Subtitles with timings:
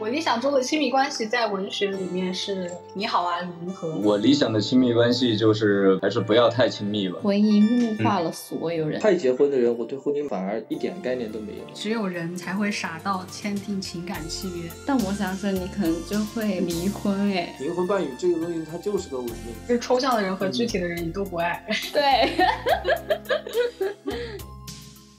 [0.00, 3.96] 我理想中的亲密关系在文学里面是你好啊，银河。
[3.96, 7.18] 我理想的亲密关系就是还是不要太亲密吧。
[7.20, 9.00] 婚姻物化了所有人。
[9.00, 11.64] 太结婚的人，我对婚姻反而一点概念都没有。
[11.74, 14.70] 只有人才会傻到签订情感契约。
[14.86, 17.56] 但我想说，你可能就会离婚哎。
[17.58, 19.34] 灵魂伴侣这个东西，它就是个伪命。
[19.66, 21.66] 就是抽象的人和具体的人，你都不爱。
[21.92, 22.36] 对。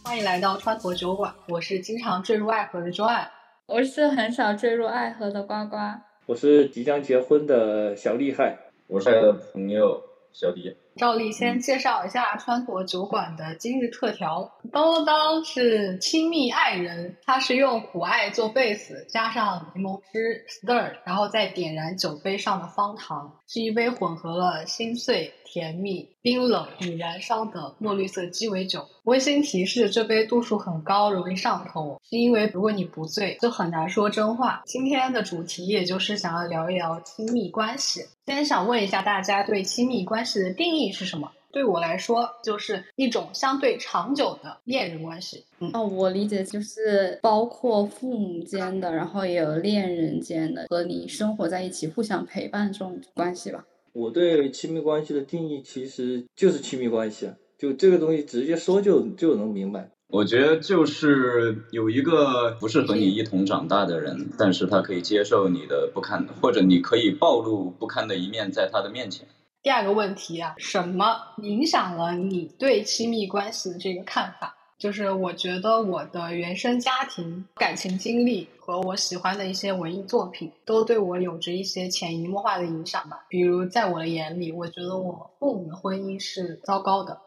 [0.03, 3.27] 欢迎来到川陀酒馆，我是经常坠入爱河的 Joanne。
[3.71, 5.77] 我是很少坠入爱河的呱呱，
[6.25, 10.01] 我是即将结婚的小厉害，我是的朋友
[10.33, 10.75] 小迪。
[10.95, 25.31] 照例先介绍一下川国酒馆的今日特调，当当是亲密爱人，它是用苦艾做 base，，加上柠檬汁 stir，然后再点燃酒杯上的方糖，是一杯混合了心碎。
[25.51, 28.85] 甜蜜、冰冷与燃烧的墨绿色鸡尾酒。
[29.09, 34.61] 温馨提示：这杯度数很高，容易上头，是因为如果你不醉，就很难说真话。
[34.67, 38.05] 今天的主题也就是想要聊一聊亲密关系。
[38.27, 41.31] 先想问一下大家，对亲密关系的定义是什么？
[41.51, 45.43] 对我来说，就是一种相对长久的恋人关系。
[45.57, 53.65] 嗯，哦，我理解就是包括父母间的，然后也有恋人间的，和你生活在一起，互相陪伴这种关系吧。
[53.91, 59.91] 我对亲密关系的定义其实就是亲密关系啊，就这个东西直接说就就能明白。
[60.07, 69.27] 我觉得就是有一个不是和你一同长大的人，但是他可以接受你的不堪，或者你可以暴露不堪的一面在他的面前。
[69.61, 74.55] 第二个问题啊，什么影响了你对亲密关系的这个看法？
[74.79, 83.25] 就是我觉得我的原生家庭、感情经历和我喜欢的一些文艺作品，都对我有着一些潜移默化的影响吧。
[83.27, 87.19] 比如在我的眼里，我觉得我父母的婚姻是糟糕的，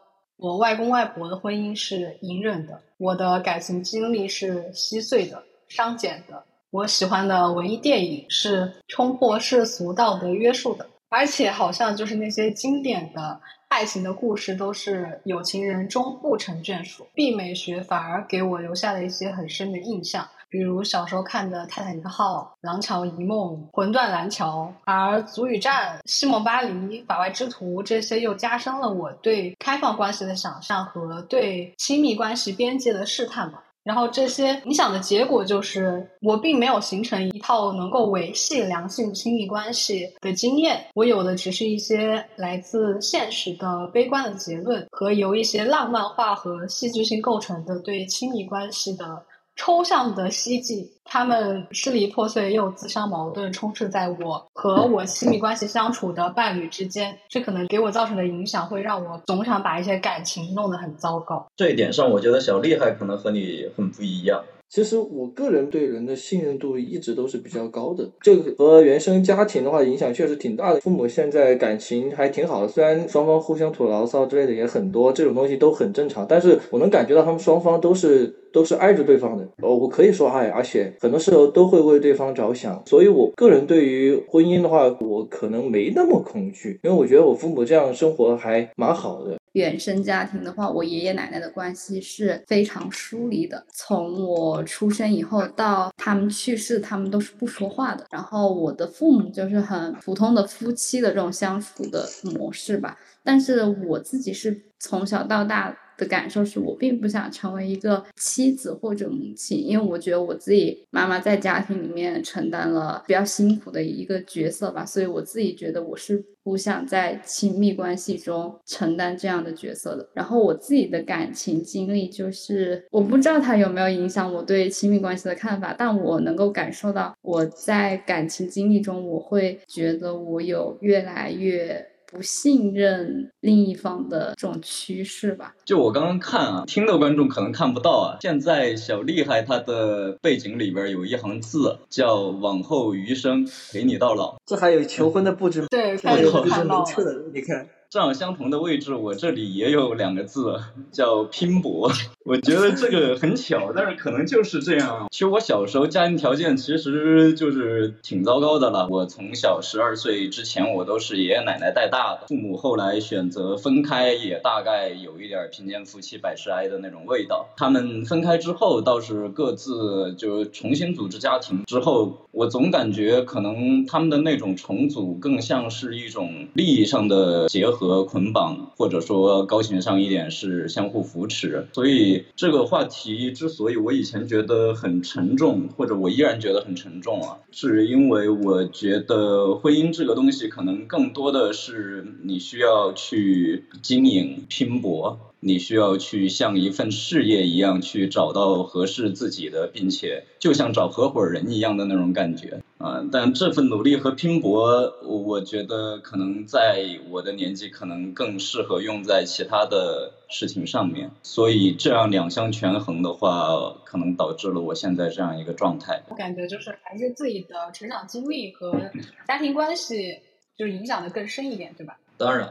[0.43, 13.39] 我外公外婆的婚姻是隐忍的，我的感情经历是稀碎的、伤减的，我喜欢的文艺电影是冲破世俗道德约束的，而且好像就是那些经典的。
[13.69, 26.69] 爱情的故事都是有情人终不成眷属毕美学反而给我留下了一些很深的印象，比如小时候看的《泰坦尼克号》《廊桥遗梦》《魂断蓝桥》，而《足与战》《西蒙巴黎》
[27.07, 33.63] 《法外之徒》这些又加深了我对开放关系的想象和对亲密关系边界的试探吧。
[33.81, 49.23] 然后这些影响的结果就是，我并没有形成一套能够维系良性亲密关系的经验，我有的只是一些来自现实的悲观的结论和由一些浪漫化和戏剧性构成的对亲密关系的。
[49.55, 57.17] 抽象的希冀，他们支离破碎又自相矛盾，充斥在我和我亲密关系相处的伴侣之间。
[57.29, 61.45] 这可能给我造成的影响，会让我总想把一些感情弄得很糟糕。
[61.55, 64.43] 这一点上，我觉得小厉害可能和你很不一样。
[64.73, 70.79] 其实我个人对人的信任度一直都是比较高的，这个和原生家庭的话影响确实挺大的。
[70.81, 76.25] 父母现在感情还挺好的，虽然双方互相吐牢骚之类的也很多，这种东西都很正常。
[76.27, 82.81] 但是我能感觉到他们双方都是都是爱着对方的，哦，我可以说爱，而且很多时候都会为对方着想。
[82.87, 89.37] 所以我个人对于婚姻的话，我可能没那么恐惧，因为我觉得我父母这样生活还蛮好的。
[89.53, 93.65] 原生家庭的话，我爷爷奶奶的关系是非常疏离的。
[93.71, 98.05] 从我出生以后到他们去世，他们都是不说话的。
[98.11, 102.97] 然后我的父母就是很普通的夫妻的这种相处的模式吧。
[103.23, 105.77] 但是我自己是从小到大。
[105.97, 120.09] 的感受是我并不想成为一个妻子或者母亲，因为我觉得我自己妈妈在家庭里面承担了比较辛苦的一个角色吧，所以我自己觉得我是不想在亲密关系中承担这样的角色的。
[120.13, 131.92] 然后我自己的感情经历就是，我不知道它有没有影响我对亲密关系的看法，但我能够感受到我在感情经历中，我会觉得我有越来越。
[132.13, 135.55] 不信任另一方的这种趋势吧。
[135.65, 138.17] 就我刚刚看啊，听的观众可能看不到啊。
[138.21, 144.37] 现在小厉害他的背景里边有一行字，叫“往后余生陪你到老”。
[144.45, 146.21] 这还有求婚的布置，对，看
[146.67, 146.85] 到了。
[147.33, 147.67] 你看。
[147.93, 150.59] 正好相同的位置，我这里也有两个字
[150.91, 151.91] 叫拼搏。
[152.25, 155.07] 我觉得这个很巧，但是可能就是这样。
[155.11, 158.87] 其实我小时候家庭条件其实就是挺糟糕的了。
[158.89, 162.25] 我从小十二岁之前，我都是爷爷奶奶带大的。
[162.29, 167.49] 父母后来选择分开，也大概有一点贫贱夫妻百事哀的那种味道。
[167.57, 177.82] 他们分开之后，倒是各自就重新组织家庭之后，我总感觉可能他们的那种重组更像是一种利益上的结合。
[177.87, 181.67] 和捆绑，或者说高情商一点是相互扶持。
[181.73, 195.19] 所以这个话题之所以我以前觉得很沉重，或者我依然觉得很沉重啊，是因为我觉得婚姻这个东西可能更多的是你需要去经营、拼搏。
[195.45, 203.03] 你需要去像一份事业一样去找到合适自己的，并且就像找合伙人一样的那种感觉啊！
[203.11, 211.11] 但这份努力和拼搏，我觉得可能在我的年纪，可能更适合用在其他的事情上面。
[211.23, 216.01] 所以这样两相权衡的话，可能导致了我现在这样一个状态。
[216.07, 218.71] 我感觉就是还是自己的成长经历和
[219.27, 220.19] 家庭关系，
[220.57, 221.97] 就是影响的更深一点，对吧？
[222.17, 222.49] 当然。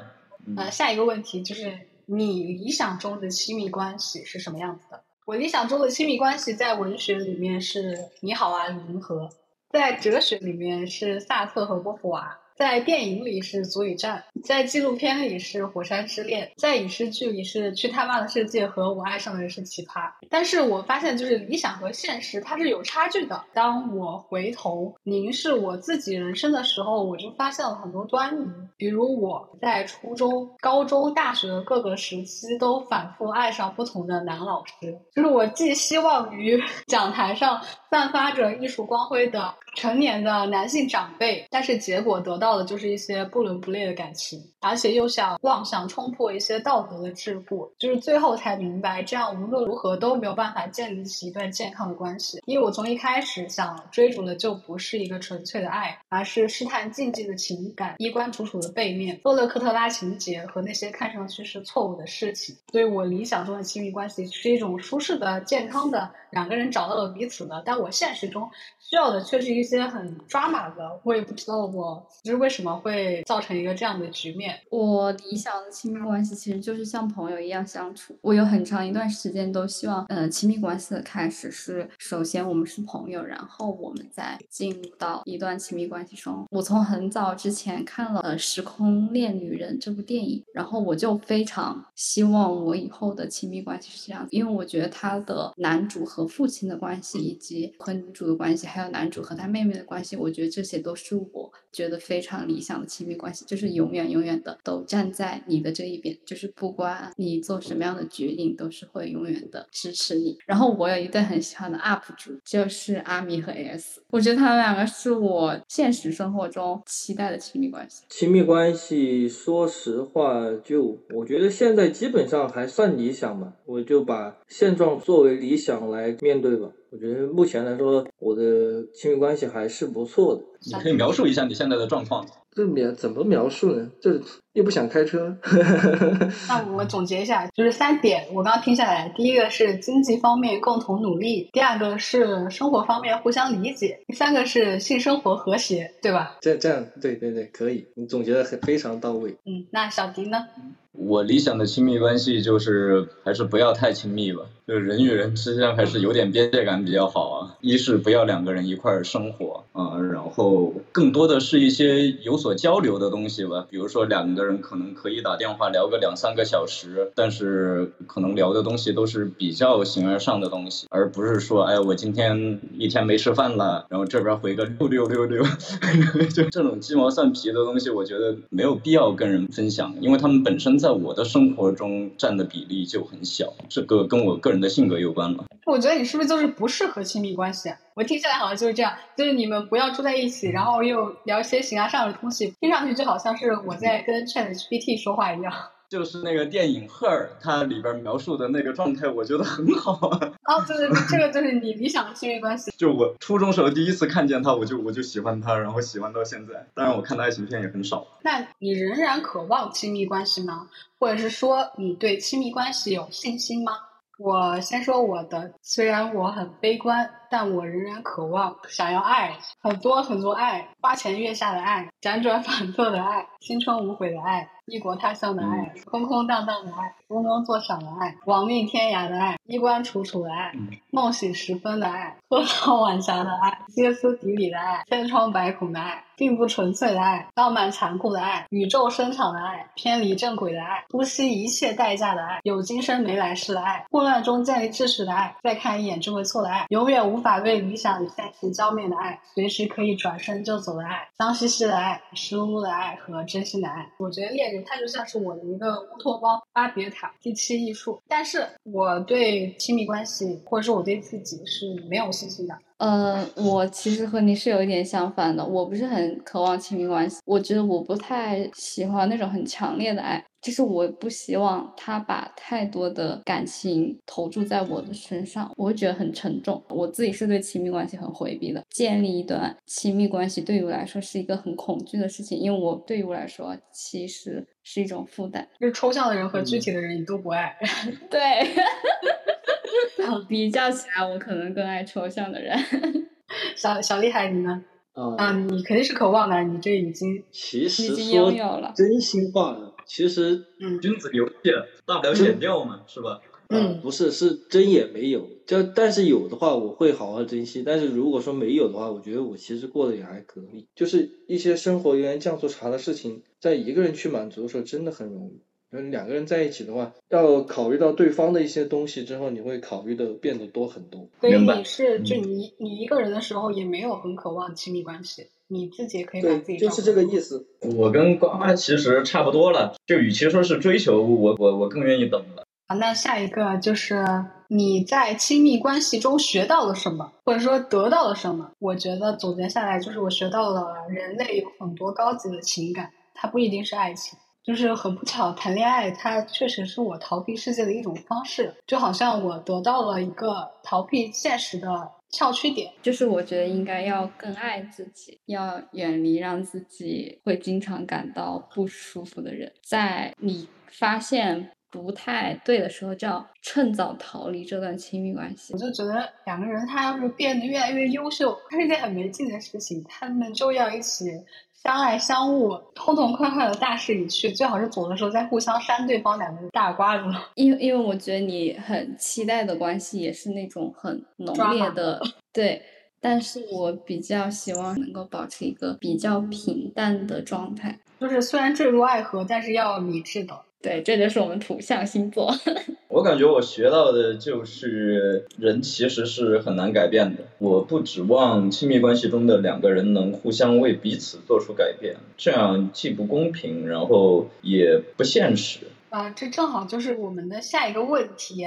[0.56, 1.72] 呃，下一个问题就是。
[2.14, 5.02] 你理想中的亲密关系是什么样子的？
[5.24, 9.30] 我理想中的亲密关系在文学里面是你好啊，银河；
[9.70, 12.38] 在哲学里面是萨特和波伏娃。
[12.62, 20.08] 在电影里是足以战，在纪录片里是火山之恋，在影视剧里是去他妈的世界和我爱上的人是奇葩。
[20.30, 23.44] 但是我发现，就是理想和现实它是有差距的。
[23.52, 28.46] 当我回头凝视我自己人生的时候，我就发现了很多端倪。
[28.76, 37.60] 比如我在初中、高中、大学的各个时期都反复爱上不同的男老师，就是我寄希望于 讲台上
[37.92, 39.54] 散发着艺术光辉的。
[39.74, 52.42] 成年的男性长辈，但是结果得到的就是一些不伦不类的感情，而且又想妄想冲破一些道德的桎梏，就是最后才明白，这样无论如何都没有办法建立起一段健康的关系。
[52.44, 62.54] 因为我从一开始想追逐的就不是一个纯粹的爱，而是试探禁忌的情感，衣冠楚楚的背面，洛勒克特拉情节和那些看上去是错误的事情。
[62.70, 68.48] 所以我理想中的亲密关系是一种舒适的、健康的，两个人找到了彼此的，但我现实中
[68.78, 69.62] 需要的却是一。
[69.72, 74.60] 些很抓马的，我也不知道我就是为什么会造成一个这样的局面。
[74.68, 78.14] 我理想的亲密关系其实就是像朋友一样相处。
[78.20, 86.44] 我有很长一段时间都希望，呃，亲密关系的开始是首先我们是朋友，然后我们再进入到一段亲密关系中。
[86.50, 99.52] 我从很早之前看了《时空恋女人》这部电影，然后我就非常希望我以后的亲密关系是这样，因为我觉得他的男主和父亲的关系，以及和女主的关系，还有男主和他。
[99.52, 110.38] 妹妹的关系，我觉得这些都是我觉得非常理想的亲密关系，就是永远永远的都站在你的这一边，就是不管你做什么样的决定，都是会永远的支持你。
[110.46, 118.04] 然后我有一对很喜欢的 UP 主，就是阿米和 AS，我觉得他们两个是我现实生活中期待的亲密关系。
[118.08, 126.70] 亲密关系，说实话，就我觉得现在基本上还算理想吧，我就把现状作为理想来面对吧。
[126.92, 130.42] 我觉得目前来说，我的亲密关系还是不错的。
[130.70, 132.22] 你可以描述一下你现在的状况。
[132.50, 133.90] 这描怎么描述呢？
[133.98, 134.20] 这
[134.52, 135.36] 又不想开车。
[136.48, 138.26] 那我总结一下，就是三点。
[138.32, 146.36] 我刚刚听下来，第一个是经济方面共同努力，第二个是生活方面互相理解，第三个是性生活和谐，对吧？
[146.40, 147.86] 这这样，对对对，可以。
[147.94, 149.36] 你总结的很非常到位。
[149.46, 150.46] 嗯，那小迪呢？
[150.94, 157.56] 我理想的亲密关系就是还是不要太亲密吧，就是人与人之间还是有点边界感比较好啊。
[157.62, 163.66] 一是不要两个人一块儿生活啊，然后更多的是一些有所交流的东西吧。
[163.70, 175.44] 比如说两个人可能可以打电话聊个两三个小时，但是可能聊的东西都是比较形而上的东西，而不是说哎我今天一天没吃饭了，然后这边回个六六六六，
[176.34, 180.72] 就这种鸡毛蒜皮的东西，我觉得没有必要跟人分享，因为他们本身。
[180.82, 185.44] 在我的生活中占的比例就很小，这个跟我个人的性格有关了。
[185.66, 187.68] 我觉得你是不是就是不适合亲密关系？
[187.94, 195.52] 我听下来好像就是这样，就是你们不要住在一起，然后又聊一些形而上的东西，听上去就好像是我在跟 Chat GPT 说话一样。
[195.90, 200.32] 就是那个电影《赫尔》，它里边描述的那个状态，我觉得很好啊。
[200.44, 202.70] 哦，对对对，这个就是你理想的亲密关系。
[202.78, 206.66] 就我初中时候第一次看见他，我就我就喜欢他，然后喜欢到现在。
[206.72, 208.06] 当然，我看的爱情片也很少。
[208.22, 210.66] 那你仍然渴望亲密关系吗？
[210.98, 213.72] 或者是说，你对亲密关系有信心吗？
[214.18, 224.50] 我先说我的，虽然我很悲观，但我仍然渴望想要爱，很多很多爱，花前月下的爱，辗转反侧的爱，青春无悔的爱。
[224.66, 230.52] 异国他乡的爱，空空荡荡的爱，嗡嗡作响的爱，亡命天涯的爱，衣冠楚楚的爱，
[230.90, 253.88] 梦醒时分的爱，波涛晚霞的爱，歇斯底里的爱，千疮百孔的爱，并不纯粹的爱，浪漫残酷的爱，宇宙生长的爱，偏离正轨的爱，不惜一切代价的爱，有今生没来世的爱，混乱中建立秩序的爱，再看一眼就会错的爱，永远无法为理想与现实浇灭的爱，随时可以转身就走的爱，脏兮兮的爱，湿漉漉的爱和真心的爱。
[253.98, 258.00] 我觉得恋人他就像是我的一个乌托邦，巴别塔第七艺术。
[258.08, 262.58] 但是我对亲密关系，或者说我对自己是没有信心的。
[262.78, 276.62] 呃，我其实和你是有一点相反的，我不是很渴望亲密关系，我觉得我不太喜欢那种很强烈的爱，就是我不希望他把太多的感情投注在我的身上，我会觉得很沉重。
[276.68, 285.48] 我自己是对亲密关系很回避的，建立一段亲密关系对于我来说是一个很恐惧的事情，因为我对于我来说其实是一种负担。
[285.60, 287.56] 就是抽象的人和具体的人你都不爱。
[288.10, 288.20] 对。
[290.28, 292.58] 比较起来，我可能更爱抽象的人。
[293.56, 294.62] 小小厉害，你呢？
[294.92, 301.50] 啊、啊，你肯定是渴望的，你这已经其实已经拥有了真心话呢，其实嗯君子游戏，
[301.86, 303.20] 大不了剪掉嘛，是吧？
[303.48, 315.42] 嗯不是是真也没有，就但是有的话我会好好珍惜，但是如果说没有的话，我觉得我其实过得也还可以，就是一些生活油盐酱醋茶的事情，在一个人去满足的时候真的很容易。
[315.72, 321.08] 嗯，两个人在一起的话，要考虑到对方的一些东西之后，你会考虑的变得多很多。
[321.20, 327.38] 所以你是就嗯你你一个人的时候也没有很渴望亲密关系，你自己也可以把自对，己就是这个意思。
[327.38, 327.46] 思。
[327.76, 332.44] 我跟瓜瓜其实差不多了，就与其说是追求，我我我更愿意等了。
[332.68, 334.04] 好，那下一个就是
[334.48, 338.50] 你在亲密关系中学到了什么，或者说得到了什么？
[338.58, 344.18] 我觉得总结下来就是我学到了人类有很多高级的情感，它不一定是爱情。
[344.44, 352.72] 就是很不巧，谈恋爱它确实是我逃避世界的一种方式，就好像我得到了一个逃避现实的翘曲点。
[352.82, 359.52] 就是我觉得应该要更爱自己，要远离让自己会经常感到不舒服的人。
[359.62, 365.58] 在你发现不太对的时候，就要趁早逃离这段亲密关系我。
[365.58, 371.06] 就觉得两个人他要是变得越来越优秀，它是一件很没劲的事情，他们就要一起
[371.54, 377.04] 相爱相恶，痛痛快快的大势已去，最好是走的时候再互相扇对方两个大瓜子。
[377.36, 382.02] 因为因为我觉得你很期待的关系也是那种很浓烈的，
[382.32, 382.62] 对。
[383.04, 387.80] 但是我比较希望能够保持一个比较平淡的状态。
[387.98, 390.40] 就是虽然坠入爱河，但是要理智的。
[390.62, 392.32] 对，这就是我们土象星座。
[392.88, 397.24] 我感觉我学到的就是人其实是很难改变的。
[397.38, 405.60] 我不指望亲密关系中的两个人能互相为彼此做出改变，这样既不公平，然后也不现实。
[405.90, 408.44] 啊、这正好就是我们的下一个问题，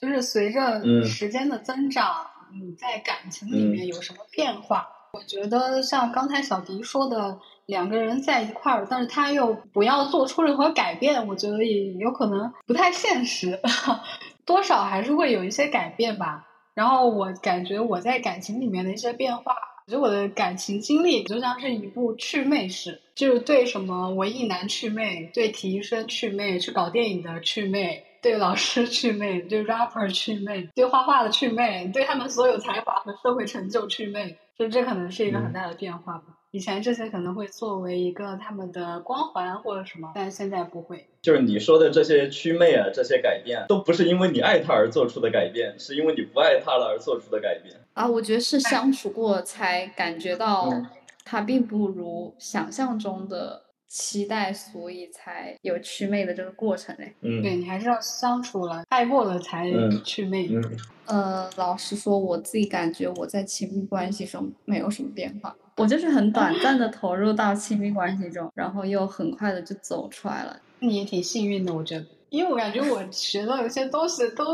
[0.00, 4.86] 就是随着嗯时间的增长，你在感情里面有什么变化？
[5.12, 13.60] 我觉得像刚才小迪说的，两个人在一块儿，但是他又不要做出任何改变，我觉得也有可能不太现实，
[14.46, 16.46] 多少还是会有一些改变吧。
[16.74, 19.56] 然后我感觉我在感情里面的一些变化，
[19.86, 36.35] 我觉得我的感情经历就像是一部祛魅史，就是对什么文艺男祛魅，对体育生祛魅，去搞电影的祛魅，对老师祛魅，对 rapper 祛魅，对画画的祛魅，对他们所有才华和社会成就祛魅，就这可能是一个很大的变化吧。
[36.50, 41.06] 以前这些可能会作为一个他们的光环或者什么，但现在不会。
[41.20, 47.74] 就是你说的这些祛魅啊，这些改变，都不是因为你爱他而做出的改变，是因为你不爱他了而做出的改变。
[47.94, 50.86] 啊，我觉得是相处过才感觉到嗯
[51.24, 57.14] 他并不如想象中的期待，所以才有祛魅的这个过程嘞。
[57.20, 60.48] 嗯对你还是要相处了、爱过了才嗯祛魅。
[60.50, 60.62] 嗯，
[61.06, 70.60] 呃，老实说，我自己感觉我在亲密关系中没有什么变化，我就是很短暂的投入到亲密关系中，然后又很快的就走出来了。
[70.80, 74.44] 你也挺幸运的，我觉得，因为我感觉我学到有些东西都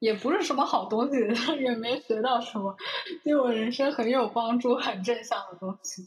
[0.00, 1.16] 也不是什么好东西，
[1.62, 2.74] 也没学到什么
[3.22, 6.06] 对我人生很有帮助、很正向的东西。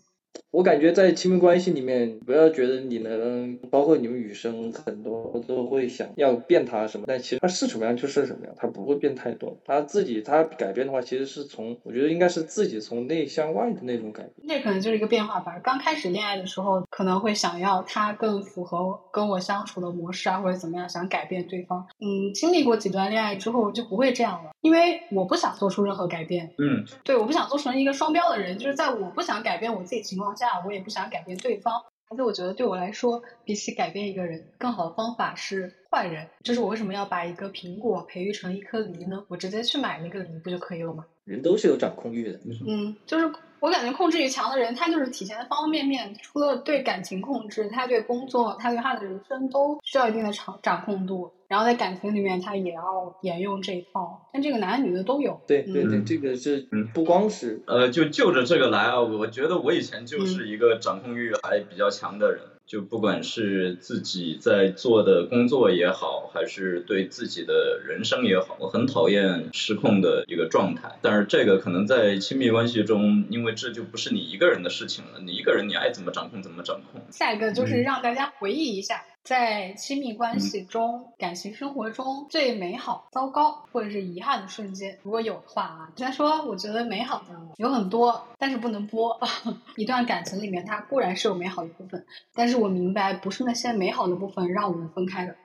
[0.52, 9.58] 我感觉在亲密关系里面，不要觉得你能，包括你们女生很多都会想要变他什么，但其实他是什么样就是什么样，他不会变太多。
[9.66, 14.34] 他自己他改变的话，其实是从我觉得应该是自己从内向外的那种改变。
[14.44, 15.60] 那可能就是一个变化吧。
[15.64, 21.86] 刚开始恋爱的时候，可能会想要他更符合跟我相处的模式啊，或者怎么样，想改变对方。
[22.00, 26.52] 嗯，经历过几段恋爱之后，就不会这样了，因为我不想做出任何改变。
[26.58, 31.84] 嗯，对，我不想做成一个双标的人，就是在我不想改变我自己情况下，我也不想改变对方。
[32.10, 36.26] 而且我觉得对我来说，比起改变一个人，更好的方法是换人。
[36.42, 39.26] 就是我为什么要把一个苹果培育成一颗梨呢？
[39.28, 41.06] 我直接去买那个梨不就可以了吗？
[41.26, 51.32] 人都是有掌控欲的，嗯，就是我感觉控制欲强的人，他就是体现的方方面面，除了对感情控制，他对工作，他对他的人生都需要一定的掌掌控度。
[51.48, 55.42] 然后在感情里面，他也要沿用这一套，但这个男的女的都有。
[55.48, 71.00] 对对对，嗯这个是嗯不光是呃，就就着这个来啊，我觉得我以前就是一个掌控欲还比较强的人，就不管是自己在做的工作也好，还是对自己的人生也好，我很讨厌失控的一个状态。
[71.02, 77.02] 但是这个可能在亲密关系中，因为这就不是你一个人的事情了，你一个人你爱怎么掌控怎么掌控。
[77.10, 89.20] 下一个就是嗯让大家回忆一下，在亲密关系中、感情生活中最美好、糟糕或者是遗憾的瞬间，如果有的话啊，先说我觉得美好的有很多，但是不能播。
[89.76, 95.36] 一段感情里面，它固然是有美好的部分，但是我明白不是那些美好的部分让我们分开的。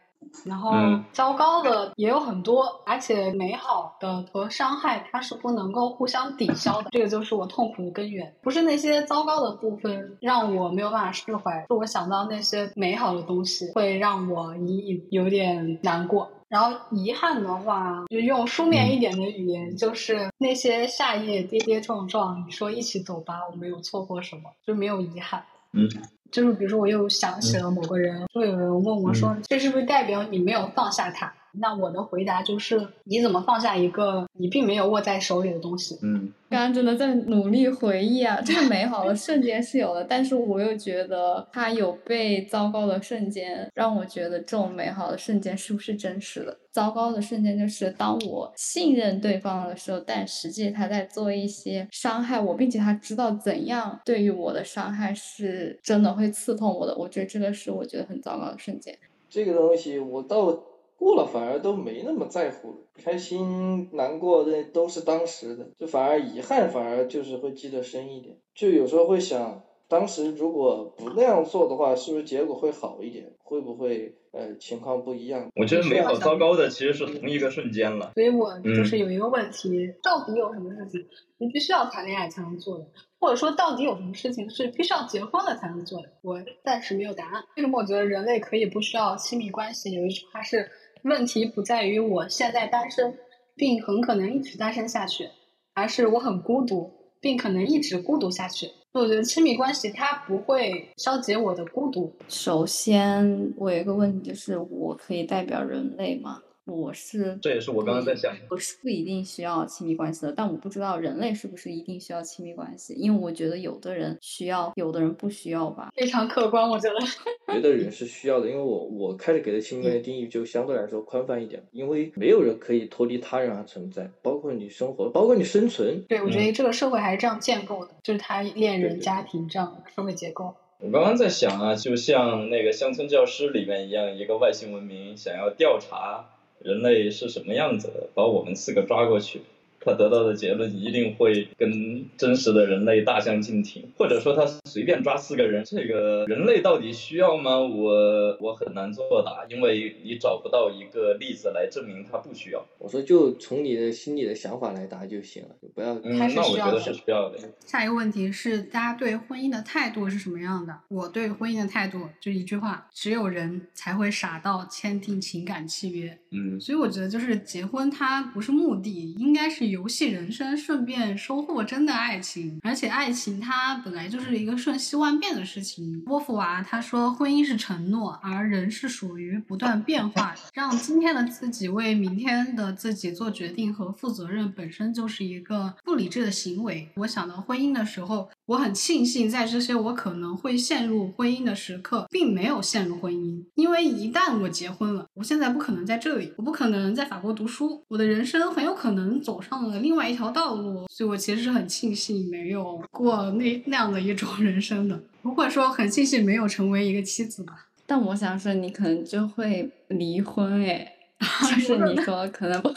[0.45, 8.35] 然后嗯糟糕的也有很多，而且美好的和伤害它是不能够互相抵消的，这个就是我痛苦的根源。
[8.43, 16.31] 不是那些糟糕的部分让我没有办法释怀，是我想到那些美好的东西会让我隐隐有点难过。
[16.49, 25.43] 然后遗憾的话，就用书面一点的语言，就是那些夏夜跌跌撞撞，你说一起走吧，我没有错过什么，就没有遗憾。
[25.73, 25.89] 嗯，
[26.33, 31.33] 就是比如说我又想起了某个人，就有人问我说，这是不是代表你没有放下他？
[31.55, 35.99] 那我的回答就是，你怎么放下一个你并没有握在手里的东西？
[36.03, 46.59] 嗯，刚刚真的在努力回忆啊，这个美好的瞬间是有的，但是我又觉得它有被糟糕的瞬间，让我觉得这种美好的瞬间是不是真实的？
[46.71, 58.99] 糟糕的瞬间就是当我信任对方的时候，但实际他在做一些伤害我，并且他知道怎样对于我的伤害是真的会刺痛我的，我觉得这个是我觉得很糟糕的瞬间。
[59.29, 60.59] 这个东西，我到
[61.03, 68.37] 过了反而都没那么在乎了，开心、难过那都是当时的，就反而遗憾反而就是会记得深一点。
[68.55, 73.33] 就有时候会想，当时如果不那样做的话，是不是结果会好一点？
[73.43, 75.51] 会不会呃情况不一样？
[75.57, 78.13] 我觉得美好糟糕的其实是同一个瞬间了。
[78.15, 81.05] 所以我就是有一个问题，到底有什么事情
[81.39, 82.87] 你必须要谈恋爱才能做的？
[83.19, 86.09] 或者说，到底有什么事情是必须要结婚了才能做的？
[86.23, 87.45] 我暂时没有答案。
[87.57, 89.93] 为什么我觉得人类可以不需要亲密关系？
[89.93, 90.71] 有一句话是：
[91.03, 93.19] 问题不在于我现在单身，
[93.55, 95.29] 并很可能一直单身下去，
[95.75, 96.91] 而是我很孤独，
[97.21, 98.71] 并可能一直孤独下去。
[98.93, 102.13] 我觉得亲密关系它不会消解我的孤独。
[102.29, 106.43] 首先，我有一个问题，就是我可以代表人类吗？
[106.65, 108.33] 我是这也是我刚刚在想。
[108.51, 115.91] 我是不一定需要亲密关系的，但我不知道人类是不是一定需要亲密关系，因为我觉得有的人需要，有的人不需要吧。
[115.95, 116.95] 非常客观，我觉得。
[117.53, 126.03] 别的人是需要的，因为我我开始给的亲密关系定义就相对来说宽泛一点，因为没有人可以脱离他人而存在，包括你生活，包括你生存。
[126.09, 130.55] 对，我觉嗯得这个社会还是这样建构的，就是他恋人、家庭这样的社会结构。
[130.79, 136.25] 我刚刚在想啊，就像那个乡村教师里面一样，一个外星文明想要调查
[136.65, 139.43] 人类是什么样子的，把我们四个抓过去，
[139.85, 147.59] 他得到的结论一定会跟真实的人类大相径庭，或者说他随便抓四个人，这个人类到底需要吗？
[147.59, 152.65] 我我很难作答，因为你找不到一个例子来证明他不需要。
[152.79, 157.39] 我说就从你的心里的想法来答就行了，就不要嗯，那我觉得是需要的。
[157.65, 160.75] 下一个问题是，大家对婚姻的态度是什么样的？
[160.89, 166.19] 我对婚姻的态度就一句话：只有人才会傻到签订情感契约。
[166.31, 172.61] 嗯，所以我觉得，就是结婚它不是目的，应该是游戏人生，顺便收获真的爱情。
[172.63, 176.01] 而且爱情它本来就是一个瞬息万变的事情。
[176.03, 180.41] 波伏娃他说，婚姻是承诺，而人是属于不断变化的。
[180.53, 186.89] 让今天的自己为明天的自己做决定和负责任，本身就是一个不理智的行为。
[186.97, 207.69] 我想到婚姻的时候，我很庆幸在这些我可能会陷入婚姻的时刻，并没有陷入婚姻，因为一旦我结婚了，我现在不可能在这里，我不可能在法国读书，我的人生很有可能走上了另外一条道路，所以我其实是很庆幸没有过那那样的一种 人生的，不会说很庆幸没有成为一个妻子吧。
[207.87, 210.87] 但我想说，你可能就会离婚诶，
[211.49, 212.71] 就是你说可能不。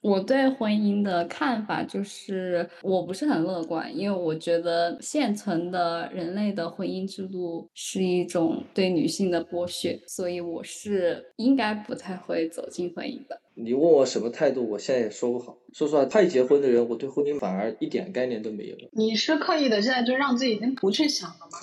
[0.00, 13.40] 我对婚姻的看法就是，我不是很乐观，因为我觉得现存的人类的婚姻制度是一种对女性的剥削，所以我是应该不太会走进婚姻的。
[13.54, 15.58] 你问我什么态度，我现在也说不好。
[15.74, 21.58] 说实话，太结婚的人，我对婚姻反而一点概念都没有了，你是刻意的现在就让自己已经不去想了吗？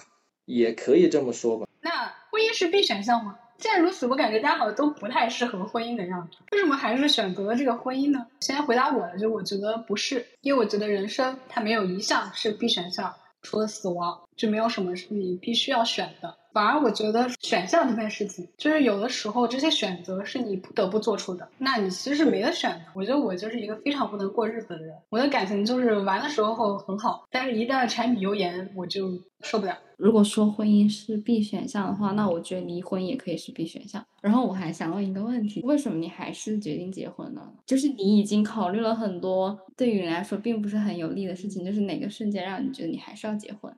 [0.46, 1.68] 也可以这么说吧。
[1.82, 1.90] 那
[2.30, 3.40] 婚姻是必选项吗？
[3.58, 6.38] 既然如此，我感觉大家好像都不太适合婚姻的样子。
[6.52, 8.28] 为什么还是选择了这个婚姻呢？
[8.40, 16.38] 先回答我的，就我觉得不是，因为我觉得人生它没有一项是必选项，除了死亡，就没有什么是你必须要选的。
[16.58, 22.86] 反而我觉得选项这件事情，就是有的时候这些选择是你不得不做出的，那你其实是没得选的。
[22.96, 29.78] 我觉得我就是一个非常不能过日子的人，我的感情就是玩的时候很好，但是一旦柴米油盐，我就受不了。
[29.98, 34.04] 如果说婚姻是 B 选项的话，那我觉得离婚也可以是 B 选项。
[34.20, 37.52] 然后我还想问一个问题：为什么你还是决定结婚呢？
[37.68, 43.72] 就是你已经考虑了很多对于你来说并不是很有利的事情，就是哪个瞬间让你觉得你还是要结婚？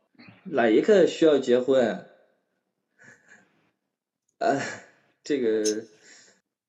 [0.45, 2.05] 哪一刻需要结婚？
[4.39, 4.59] 呃，
[5.23, 5.63] 这个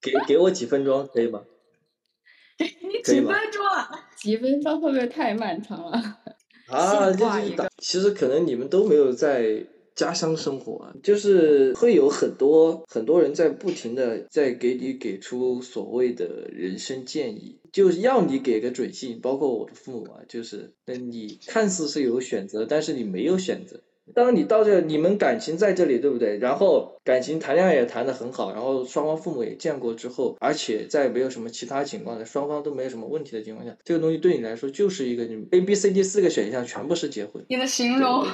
[0.00, 1.42] 给给我几分钟可以吗？
[2.58, 4.08] 你几分钟啊？
[4.16, 6.20] 几分钟会不会太漫长了？
[6.68, 23.80] 啊，就是其实可能你们都没有在家乡生活，啊，就是会有很多很多人在不停的在给你给出所谓的人生建议，就是要你给个准信，包括我的父母啊，就是那你看似是有选择，但是你没有选择。
[24.14, 26.38] 当你到这，你们感情在这里，对不对？
[26.38, 37.44] 然后感情谈恋爱也谈得很好，然后双方父母也见过之后，而且在没有什么其他情况的，双方都没有什么问题的情况下，这个东西对你来说就是一个你 A、B、C、D 四个选项全部是结婚。
[37.48, 38.24] 你的形容，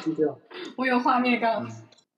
[0.76, 1.66] 我有画面感。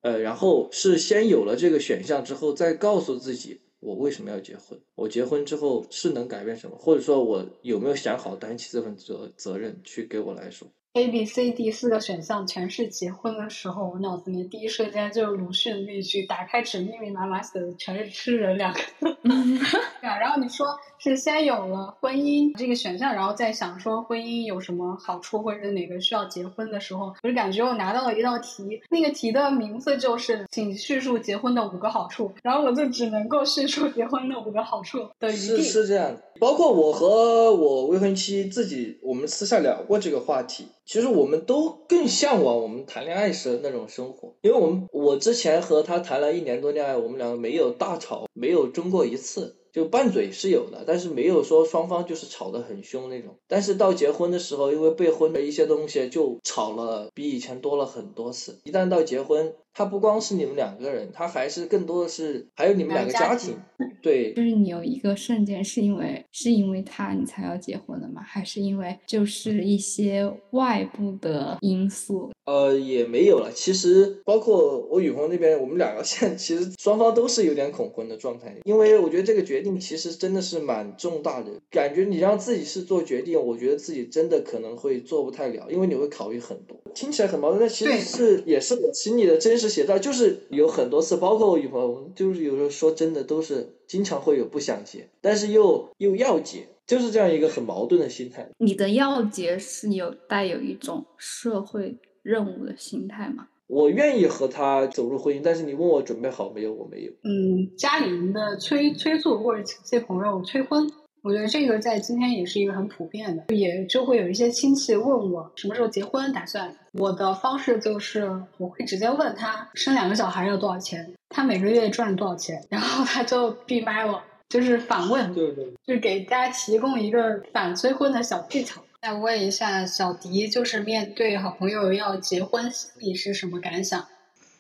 [0.01, 10.69] 呃，然后是先有了这个选项之后，再告诉自己我为什么要结婚，我结婚之后是能改变什么，或者说我有没有想好担起这份责责任去给我来说。
[10.95, 19.17] A、B、C、D 四个选项全是结婚的时候，我脑子里第一瞬间就是鲁迅那句“打开纸，密密麻麻写的全是吃人两个字
[20.01, 20.67] ”。然后你说
[20.99, 35.39] 是先有了婚姻这个选项，然后再想说婚姻有什么好处或者哪个需要结婚的时候，我就感觉我拿到了一道题，那个题的名字就是“请叙述结婚的五个好处”，然后我就只能够叙述结婚的五个好处的余地。
[35.39, 40.67] 是是这样，包括我和我未婚妻自己，我们私下聊过这个话题。
[40.89, 49.57] 其实我们都更向往我们谈恋爱时的那种生活，因为我们我之前和他谈了一年多恋爱，我们两个没有大吵，没有争过一次。
[49.71, 53.37] 就拌嘴是有的，但是没有说双方就是吵得很凶那种。
[53.47, 58.59] 但是到结婚的时候，因为备婚的一些东西就吵了，比以前多了很多次。
[58.65, 63.57] 一旦到结婚，它不光是你们两个人，它还是更多的是还有你们两个家庭。
[64.03, 68.21] 对，就是你有一个瞬间是因为是因为他你才要结婚的吗？
[68.21, 72.33] 还是因为就是一些外部的因素？
[72.45, 73.53] 呃，也没有了。
[73.55, 81.53] 其实包括我女朋友那边，我们两个现在其实双方都是有点恐婚的状态，因为我觉得这个决定其实真的是蛮重大的。
[81.71, 86.77] 感觉你让自己是做决定，我觉得自己真的可能会做不太了，因为你会考虑很多。
[86.95, 98.49] 听起来很矛盾，但其实是也是我心里的真实写照，就是有很多次，包括我女朋友，就是有时候说真的都是经常会有不想结，但是又又要结，就是这样一个很矛盾的心态。
[98.59, 101.97] 你的要结是有带有一种社会。
[102.21, 107.13] 任务的心态吗，我愿意和他走入婚姻，但是你问我准备好没有，我没有。
[107.23, 110.87] 嗯，家里人的催催促或者亲戚朋友催婚，
[111.29, 116.75] 我觉得这个在今天也是一个很普遍的，也就会有一些亲戚问我什么时候结婚打算。
[116.93, 128.83] 我的方式就是我会直接问他生两个小孩要多少钱，他每个月赚多少钱，然后他就闭麦了，就是反问，对对，就是给大家提供一个反催婚的小技巧。
[129.03, 134.03] 再问一下小迪，就是面对好朋友要结婚，心里是什么感想？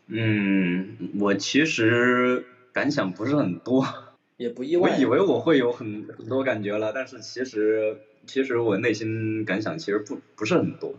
[0.08, 3.86] 嗯，我其实感想不是很多，
[4.38, 4.90] 也不意外。
[4.90, 10.94] 我以为我会有很很多感觉了，但是其实其实我内心感想其实不不是很多。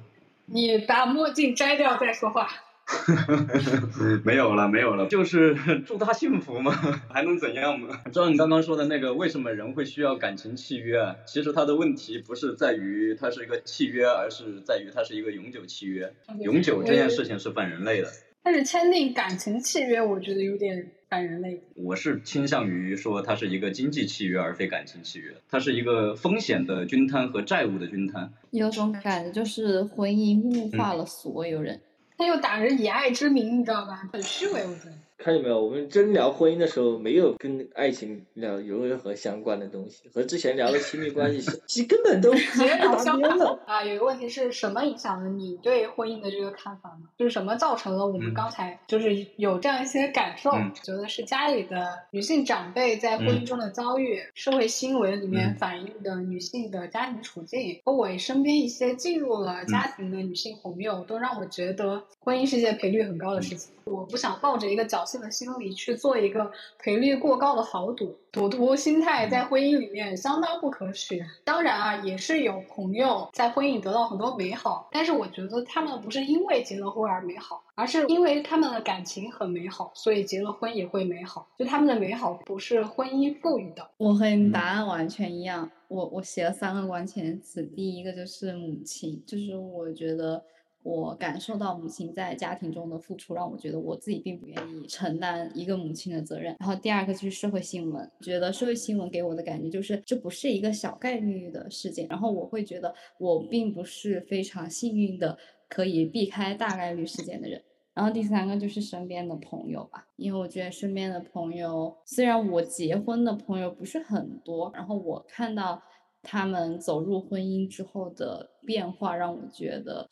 [0.46, 2.48] 你把墨镜摘掉再说话。
[4.26, 6.72] 没有了，没有了，就是 祝他幸福嘛，
[7.14, 8.02] 还能怎样嘛？
[8.12, 11.16] 照你刚刚说的那个，为什么人会需要感情契约？
[11.28, 16.12] 其实他的问题不是在于它是一个契约，而是在于它是一个永久契约。
[16.40, 18.10] 永久这件事情是反人类的。
[18.42, 21.64] 但是签订感情契约，我觉得有点反人类。
[21.76, 25.34] 我是倾向于说，它是一个经济契约，而非感情契约。
[25.50, 28.32] 它是一个风险的均摊和债务的均摊。
[28.52, 31.82] 有种感觉，就是婚姻物化了所有人。
[32.16, 34.08] 他又打着以爱之名，你知道吧？
[34.14, 34.94] 很虚伪，我觉得。
[35.22, 35.62] 看见没有？
[35.62, 43.84] 我们真聊婚姻的时候，没有跟爱情聊有任何相关的东西，和之前聊的亲密关系其实根本都截然相反啊！
[43.84, 47.10] 有一个问题是什么影响了你对婚姻的这个看法呢？
[47.18, 50.52] 就是什么造成了我们刚才就是有这样一些感受？
[50.82, 63.74] 觉得是家里的女性长辈在婚姻中的遭遇，社会新闻里面反映的女性的家庭处境，和我身边一些进入了家庭的女性朋友，都让我觉得婚姻是件赔率很高的事情。
[63.86, 68.16] 我不想抱着一个侥幸的心理去做一个赔率过高的豪赌。
[68.32, 71.26] 赌徒心态在婚姻里面相当不可取。
[71.44, 81.48] 当然啊，也是有朋友在婚姻里得到很多美好，但是我觉得他们不是因为结了婚而美好，而是因为他们的感情很美好，所以结了婚也会美好。
[81.58, 83.90] 就他们的美好不是婚姻赋予的。
[83.98, 85.72] 我和你答案完全一样。
[85.88, 90.44] 我我写了三个关键词，第一个就是母亲，就是我觉得。
[90.82, 96.56] 我感受到母亲在家庭中的付出，让我觉得我自己并不愿意承担一个母亲的责任。
[96.60, 102.08] 然后第二个就是社会新闻，觉得社会新闻给我的感觉就是这不是一个小概率的事件。
[102.08, 105.38] 然后我会觉得我并不是非常幸运的
[105.68, 107.62] 可以避开大概率事件的人。
[107.94, 115.84] 然后第三个就是身边的朋友吧，因为我觉得身边的朋友，虽然我结婚的朋友不是很多，然后我看到
[116.24, 120.08] 他们走入婚姻之后的变化，让我觉得。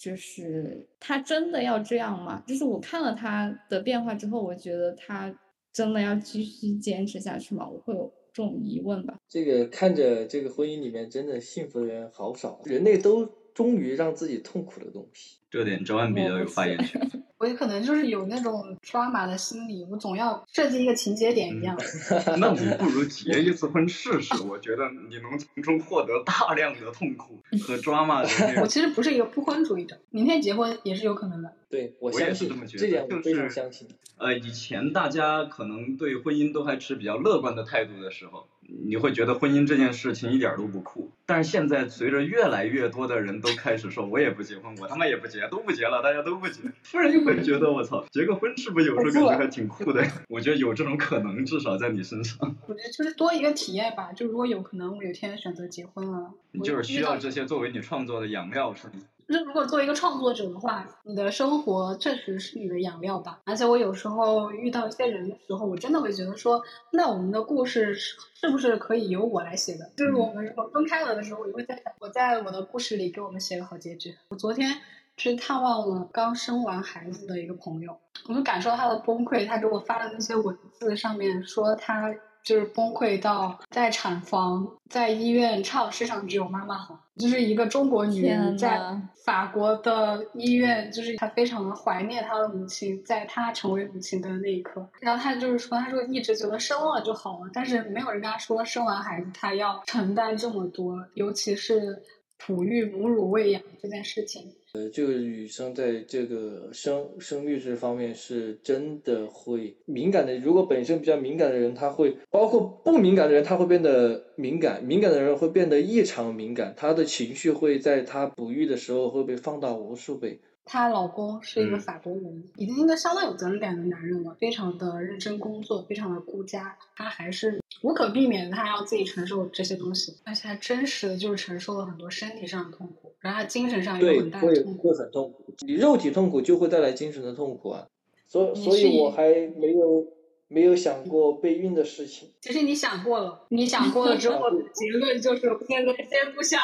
[0.00, 2.42] 就是他真的要这样吗？
[2.46, 5.38] 就是我看了他的变化之后，我觉得他
[5.74, 7.68] 真的要继续坚持下去吗？
[7.68, 9.18] 我会有这种疑问吧。
[9.28, 15.39] 这个看着这个婚姻里面真的幸福的人好少，人类都终于让自己痛苦的东西。
[15.50, 17.00] 这点周安比较有发言权。
[17.40, 21.74] 我也可能就是有那种抓马的心理，我总要设计一个情节点一样。
[22.38, 24.42] 那我们不如结一次婚试试？
[24.42, 28.28] 我觉得你能从中获得大量的痛苦和抓马的。
[28.60, 31.50] 我其实不是一个不婚主义者，明天结婚也是有可能的。
[31.70, 33.88] 对，我也是这么觉得，这点我非常相信。
[34.18, 38.46] 呃，以前大家可能对婚姻都还持比较乐观的态度的时候，
[38.86, 41.10] 你会觉得婚姻这件事情一点都不酷。
[41.26, 50.04] 但是现在随着越来越多的人都开始说，我也不结婚，我他妈也不结，都不结了，大家都不结，突然就会觉得我操，结个婚是不是有时候感觉还挺酷的？
[50.28, 52.38] 我觉得有这种可能，至少在你身上。
[52.66, 58.94] 我觉得就是多一个体验吧，就如果有可能，我有天选择结婚了，你就是需要这些作为你创作的养料，是吗？
[59.30, 63.38] 就是如果作为一个创作者的话，你的生活确实是你的养料吧。
[63.44, 69.88] 而且我有时候遇到一些人的时候，我真的会觉得说，那我们的故事是不是可以由我来写的？
[69.96, 74.12] 就是我们分开了的时候，我就会在，我在我的故事里给我们写个好结局。
[74.30, 74.76] 我昨天
[75.16, 77.96] 去探望了刚生完孩子的一个朋友，
[78.28, 79.46] 我就感受他的崩溃。
[79.46, 82.12] 他给我发的那些文字上面说他。
[82.42, 88.80] 就是崩溃到在产房、在医院唱“世上只有妈妈好”，就是一个中国女人在
[89.24, 94.84] 法国的医院，就是她非常的怀念她的母亲，在她成为母亲的那一刻。
[95.00, 102.02] 然后她就是说，她说一直觉得生了就好了，但是没有人跟她说生完孩子她要承担这么多，尤其是
[102.46, 104.52] 哺育、母乳喂养这件事情。
[104.72, 110.38] 呃，这个女生在这个生生育这方面是真的会敏感的。
[110.38, 120.40] 如果本身比较敏感的人，他会包括不敏感的人，他会变得敏感；敏感的人会变得异常敏感，他的情绪会在他哺育的时候会被放大无数倍。
[120.64, 126.78] 她老公是一个法国人，已经一个相当有责任感的男人了，非常的认真工作，非常的顾家。
[126.94, 134.88] 他还是无可避免，他要自己承受这些东西，而且还真实的就是承受了很多身体上的痛苦，然后他精神上有很大的痛苦。
[134.88, 137.86] 会很痛苦，你肉体痛苦就会带来精神的痛苦啊。
[138.26, 140.06] 所所以，我还没有。
[140.52, 142.28] 没有想过备孕的事情。
[142.40, 146.60] 其实你想过了，你想过了之后，结论就是现在先不想。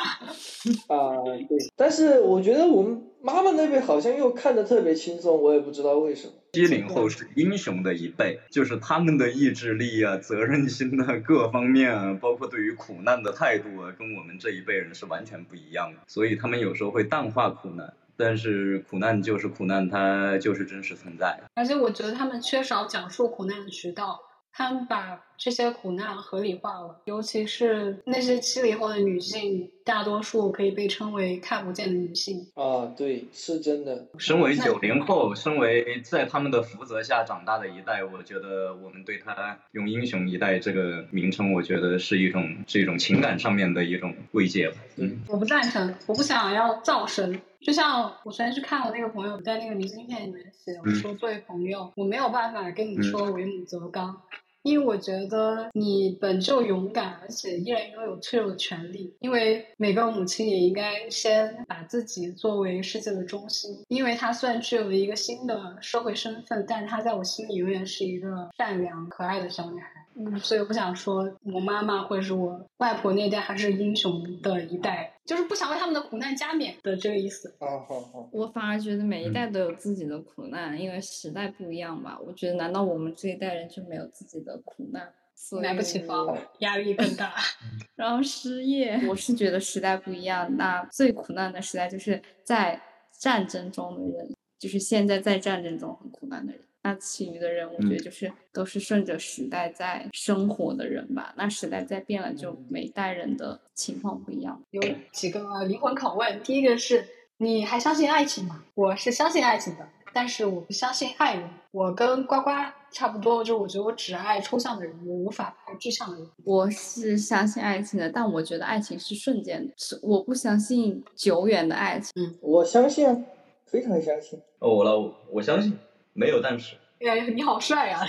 [0.88, 1.56] 啊，对。
[1.76, 6.32] 但是我觉得我们妈妈那边好像又看得特别轻松，我也不知道为什么。
[6.52, 16.00] 七零后是英雄的一辈，就是他们的意志力啊、责任心的各方面啊，包括对于苦难的态度啊，跟我们这一辈人是完全不一样的。
[16.06, 17.92] 所以他们有时候会淡化苦难。
[18.18, 21.38] 但是苦难就是苦难，它就是真实存在。
[21.52, 24.18] 而且我觉得他们缺少讲述苦难的渠道，
[24.58, 32.46] 他们把这些苦难合理化了，尤其是那些七零后的女性，大多数可以被称为看不见的女性。
[32.54, 34.06] 啊，对，是真的。
[34.16, 44.76] 身为九零后，身为在他们的福泽下长大的一代，我觉得我们对他用“英雄一代”这个名称，我觉得是一种是一种情感上面的一种慰藉吧。
[44.96, 47.38] 嗯，我不赞成，我不想要造神。
[47.60, 54.22] 就像我昨天去看我那个朋友在那个明信片里面写，我说作为朋友，我没有办法跟你说为母则刚。
[54.66, 59.14] 因为我觉得你本就勇敢，而且依然拥有脆弱的权利。
[59.20, 63.70] 因为每个母亲也应该先把自己作为世界的中心。
[63.86, 69.95] 因为她虽然具有了一个新的社会身份，但是她在我心里永远是一个善良可爱的小女孩。
[70.18, 77.54] 嗯，所以我不想说我妈妈或者是我外婆那代还是英雄的一代，就是不想为他们的苦难加冕的这个意思。
[77.60, 82.18] 好好好，我反而觉得每一代都有自己的苦难，因为时代不一样吧。
[82.24, 85.12] 我觉得难道我们这一代人就没有自己的苦难？
[85.60, 87.34] 买不起房，压力更大，
[87.94, 88.98] 然后失业。
[89.06, 92.80] 我是觉得时代不一样，那最苦难的时代就是在
[93.20, 96.62] 战争中的人，就是现在在战争中很苦难的人。
[96.86, 101.34] 那其余的人，我觉得就是都是顺着时代在生活的人吧。
[101.36, 104.62] 那时代在变了，就每代人的情况不一样。
[104.70, 107.04] 有几个灵魂拷问，第一个是
[107.38, 108.62] 你还相信爱情吗？
[108.74, 111.50] 我是相信爱情的，但是我不相信爱人。
[111.72, 112.50] 我跟呱呱
[112.92, 116.28] 差不多，就我觉得我只爱抽象的人，我无法爱具象的人。
[116.44, 122.12] 我是相信爱情的，但我觉得爱情是瞬间的，是我不相信久远的爱情。
[122.14, 123.24] 嗯我相信啊，
[123.64, 124.40] 非常相信。
[124.60, 125.76] 哦，我了，我相信
[126.16, 126.76] 没有但是。
[127.00, 128.00] 哎呀，你好帅啊！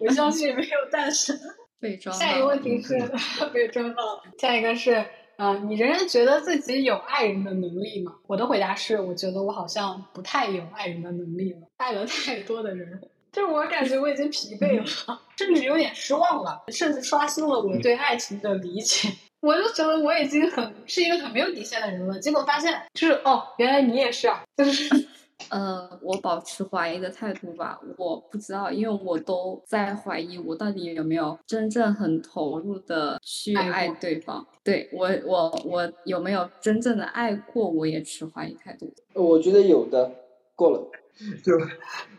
[0.00, 1.38] 我相信没有但是。
[1.80, 2.94] 被装下一个问题是
[3.52, 4.22] 被装到了。
[4.38, 5.02] 下一个是，
[5.38, 8.16] 嗯、你仍然觉得自己有爱人的能力吗？
[8.26, 13.00] 我的回答是，我觉得我好像不太有爱人的能力了，爱了太多的人，
[13.32, 14.84] 就是我感觉我已经疲惫了，
[15.38, 19.08] 甚至有点失望了，甚至刷新了我对爱情的理解。
[19.40, 25.08] 我就觉得我已经很是一个很没有底线的人了，结果发现就是哦，原来你也是啊，就是
[25.48, 34.46] 呃，我保持怀疑的态度吧，我不知道，因为我都在怀疑我到底有没有真正很投入的去爱对方。
[34.62, 38.92] 对我，我我有没有真正的爱过，我也持怀疑态度。
[39.14, 40.12] 我觉得有的，
[40.54, 40.90] 过了。
[41.44, 41.52] 就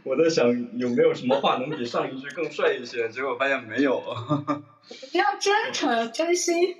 [0.03, 3.99] 我在想有没有什么话能比上一句更帅一些，结果发现没有。
[3.99, 6.75] 不 要真诚真心。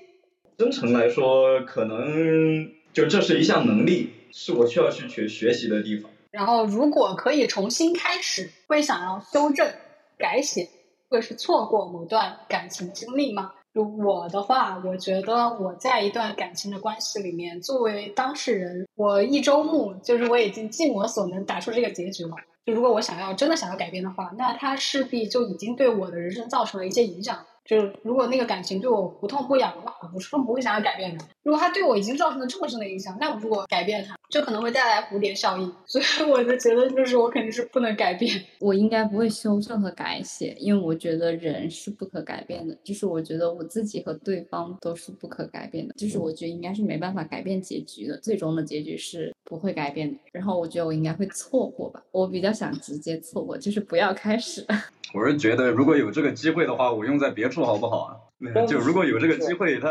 [0.55, 6.10] 真诚来说，可能就这是一项能力，是我需要去学学习的地方。
[6.31, 9.69] 然后，如果可以重新开始，会想要修正、
[10.17, 10.69] 改写，
[11.09, 13.51] 或者是错过某段感情经历吗？
[13.73, 22.35] 如我的话，我觉得我在一段感情的关系里面，作为当事人，我一周目就是我已经尽我所能打出这个结局了。
[22.65, 27.45] 就如果我想要真的想要改变的话，那它势必就已经对我的人生造成了一些影响。
[27.63, 31.23] 就是如果那个感情对我不痛不痒的话，我是不会想要改变的。
[31.43, 35.73] 如果它对我已经造成了这么深的影响，那我如果改变它，就可能会带来蝴蝶效应。
[35.85, 38.43] 所以我的结论就是，我肯定是不能改变。
[38.59, 50.17] 我应该不会修正和改写，因为我觉得人是不可改变的，就是我觉得我自己和对方都是不可改变的，就是我觉得应该是没办法改变结局的，最终的结局是不会改变的。
[50.31, 54.65] 然后我觉得我应该会错过吧，我比较想直接错过，就是不要开始。
[55.13, 58.15] 我是觉得，如果有这个机会的话，我用在别处好不好啊？
[58.55, 59.89] 当 就如果有这个机会，它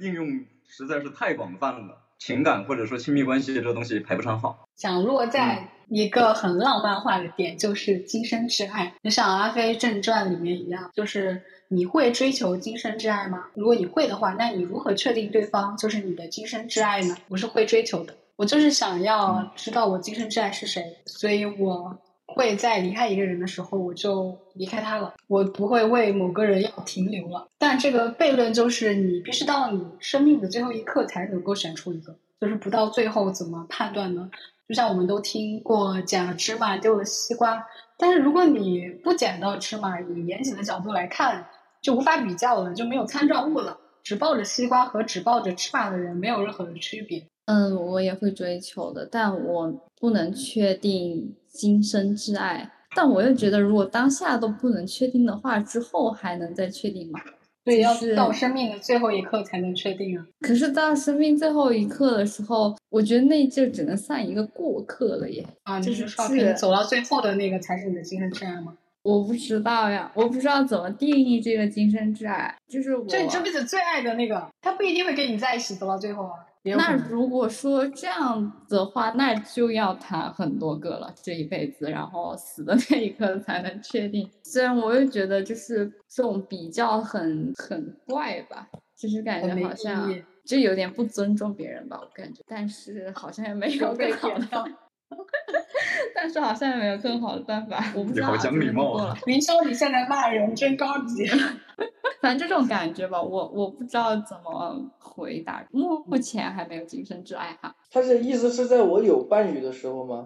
[0.00, 4.66] 应用实在是太广泛了，情感或者说亲密关系这东西排不上号。
[4.76, 13.46] 想落在一个很浪漫化的点，就是今生挚爱，就像《阿飞正传》里面一样，就是你会追求今生挚爱吗？
[13.54, 17.16] 如果你会的话，那你如何确定对方就是你的今生挚爱呢？
[17.28, 21.98] 我是会追求的，我就是想要知道我今生挚爱是谁，所以我
[22.34, 27.48] 会在离开一个人的时候，我就离开他了，我不会为某个人要停留了。
[27.58, 34.30] 但这个悖论就是，你必须到你生命的最后一刻才能够选出一个，就是不到最后怎么判断呢？
[34.68, 37.66] 就像我们都听过捡了芝麻丢了西瓜，
[37.98, 41.46] 但是如果你不捡到芝麻，以严谨的角度来看，
[41.82, 43.76] 就无法比较了，就没有参照物了。
[44.02, 47.26] 只抱着西瓜和只抱着芝麻的人没有任何的区别。
[47.50, 52.70] 嗯，我也会追求的，但我不能确定今生挚爱。
[52.94, 57.18] 但我又觉得，如果当下都不能确定的话，之后还能再确定吗？
[57.64, 60.24] 对要是到生命的最后一刻才能确定啊。
[60.40, 65.44] 可是到生命最后一刻的时候，我觉得那就只能算一个过客了耶。
[65.64, 68.76] 啊，你就是是说是可以走到最后的那个才是你的今生挚爱吗？
[69.02, 72.54] 我不知道呀，我不知道怎么定义这个今生挚爱。
[72.68, 76.32] 就是我，就你这辈子最爱的那个，他不一定会跟你在一起走到最后啊。
[76.62, 84.28] 那如果说这样的话，那就要谈很多个了，这一辈子，然后死的 那一刻才能确定。
[84.42, 92.42] 虽然我也觉得就是这种比较很很怪吧，就是感觉好像就有点不尊重别人吧，我感觉。
[92.46, 94.72] 但是好像也没有更好的
[96.14, 98.30] 但是好像也没有更好的办法，我不知道啊。
[98.32, 101.26] 你好讲礼貌啊是那个了林兄，你现在骂人真高级。
[102.20, 107.74] 反正这种感觉吧，我我不知道怎么回答，目目前还没有今生挚爱哈。
[107.90, 110.22] 他是意思是在我有伴侣的时候吗？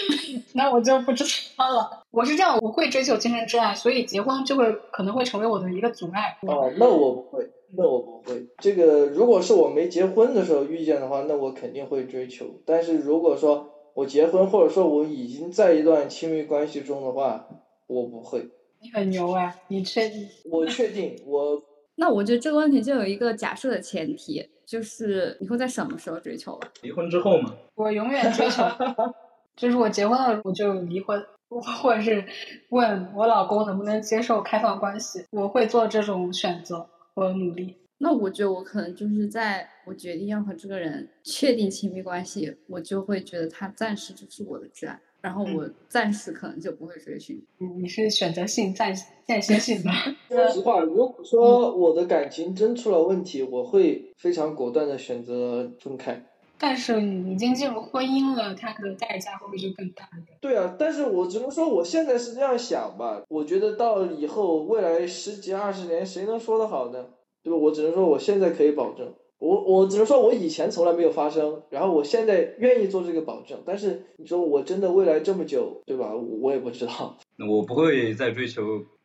[0.54, 1.24] 那我就不知
[1.56, 2.04] 道了。
[2.10, 6.36] 我是这样，我会追求精神挚爱，所以结婚就会可能会成为我的一个阻碍。
[6.42, 8.46] 哦，那我不会，那我不会。
[8.58, 12.44] 这个如果是我没结婚的时候遇见的话，那我肯定会追求。
[12.66, 17.48] 但是如果说我结婚，或者说我已经在一段亲密关系中的话，
[17.88, 18.48] 我不会。
[18.80, 20.28] 你很牛啊，你确定？
[20.48, 21.60] 我确定，我
[21.98, 26.68] 那我觉得这个问题就有一个假设的前提，就是你会在什么时候追求吧？
[26.82, 28.62] 离婚之后嘛，我永远追求，
[29.56, 32.24] 就是我结婚了我就离婚，或者是
[32.70, 36.86] 问我老公能不能接受开放关系，我会做这种选择
[37.16, 37.74] 和努力。
[37.98, 45.00] 那我觉得我可能就是在我决定要和这个人确定亲密关系，我就会觉得他暂时就是我的挚爱。
[45.20, 47.44] 然后我暂时可能就不会追寻。
[47.58, 48.94] 嗯，你是选择性暂
[49.26, 49.90] 暂时性吧。
[50.30, 56.24] 说实话，如果说我的感情真出了问题，我会非常果断的选择分开。
[56.56, 60.38] 但是你已经进入婚姻了，它的代价会不会就更大一点？
[60.40, 63.20] 对啊，但是我只能说我现在是这样想吧。
[63.28, 67.04] 我觉得到以后未来十几二十年，谁能说得好呢？
[67.42, 67.56] 对吧？
[67.56, 69.14] 我只能说我现在可以保证。
[69.38, 73.62] 我我只能说我以前从来没有发生，然后我现在愿意做这个保证。
[73.64, 76.12] 但是你说我真的未来这么久，对吧？
[76.14, 77.16] 我也不知道。
[77.36, 78.62] 那我不会再追求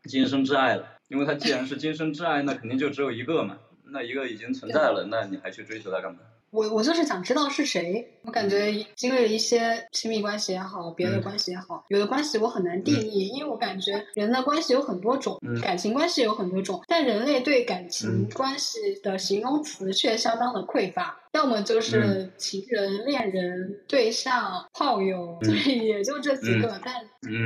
[0.09, 3.59] 今生挚爱了，因为它既然是今生挚爱，那肯定就只有一个嘛。
[3.91, 6.19] 那一个已经存在了，那你还去追求它干嘛？
[6.53, 8.07] 我我就是想知道是谁。
[8.21, 21.19] 我感觉经历了一些亲密关系也好，别的关系也好，有的关系我很难定义，因为我感觉人的关系有很多种，感情关系有很多种，但人类对感情关系的形容词却相当的匮乏。
[21.33, 26.79] 要么就是情人、恋人、对象、炮友，也就这几个。
[26.85, 26.93] 但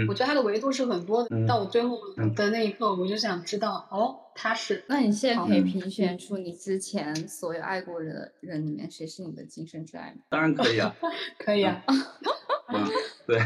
[0.08, 1.48] 我觉得它的维度是很多的。
[1.48, 1.98] 到我最后
[2.36, 4.84] 的那一刻，我就想知道，哦，他是。
[4.88, 10.22] 那你现在可以评选出你之前所有爱过的人里面，谁是你的今生挚爱吗？
[10.30, 10.94] 当然可以啊，
[11.40, 11.82] 可以啊。
[13.26, 13.40] 对。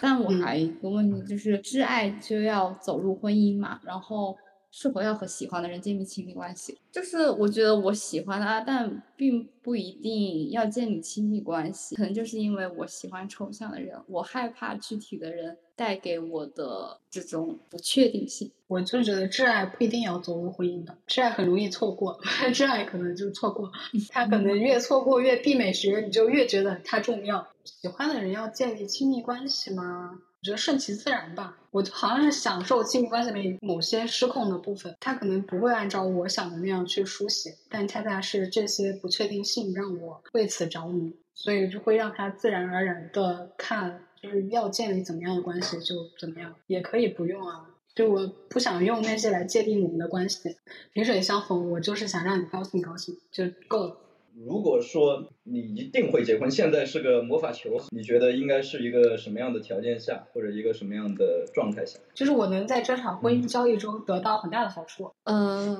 [0.00, 3.80] 但我还有一个问题，就是挚爱就要走入婚姻嘛？
[3.84, 4.36] 然后。
[4.76, 6.76] 是否要和喜欢的人建立亲密关系？
[6.90, 11.94] 就是我觉得我喜欢他，但并不一定要建立亲密关系。
[11.94, 18.50] 可能就是因为我喜欢抽象的人，我害怕具体的人带给我的这种不确定性。
[18.66, 22.18] 我就觉得挚爱不一定要走入婚姻的，挚爱很容易错过，
[22.52, 23.70] 挚爱可能就错过，
[24.10, 27.46] 他可能越错过越避美学，你就越觉得他重要。
[27.62, 30.18] 喜欢的人要建立亲密关系吗？
[30.44, 47.64] 我觉得顺其自然吧，我好像是享受亲密关系里面某些失控的部分，它可能不会按照我想的那样去书写，但恰恰是这些不确定性让我为此着迷，所以就会让它自然而然的看，就是要建立怎么样的关系就怎么样，也可以不用啊，
[47.94, 50.54] 就我不想用那些来界定我们的关系，
[50.92, 53.96] 萍水相逢，我就是想让你高兴高兴就够了。
[54.36, 62.00] 如果说你一定会结婚，现在是个魔法球，你觉得应该是一个什么样的条件下，或者一个什么样的状态下？
[62.14, 65.12] 就是我能在这场婚姻交易中得到很大的好处。
[65.22, 65.78] 呃，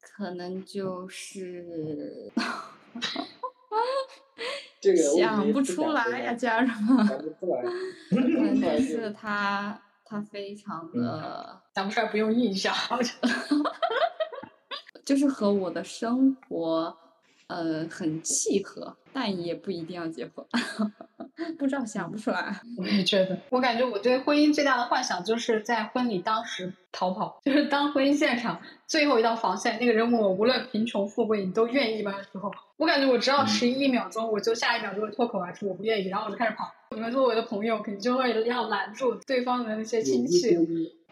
[0.00, 2.32] 可能就是，
[4.80, 7.06] 这个想不出来呀，家人们。
[7.06, 7.62] 想不出来。
[8.10, 8.16] 可
[8.54, 12.72] 能 是他，他非常的想不出来，不用印象。
[15.04, 16.96] 就是和我的生活，
[17.48, 20.44] 呃，很契合，但也不一定要结婚，
[21.58, 22.60] 不知道想不出来。
[22.76, 36.70] 我也觉得，我感觉我对婚姻最大的幻想就是在婚礼当时逃跑， 就是当婚姻现场最后一道防线，那个人问我无论贫穷富贵你都愿意吗的时候，我感觉我只要迟疑一秒钟，我就下一秒就会脱口而出我不愿意，然后我就开始跑。
[36.94, 40.54] 你们作为我的朋友，肯定就会要拦住对方的那些亲戚。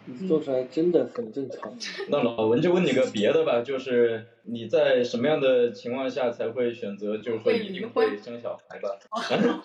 [0.07, 1.77] 你做出来真的很正常。
[2.09, 8.91] 那老文就问你个别的吧，就是你在什么样的情况下才会选择，就是说一定会生小孩吧？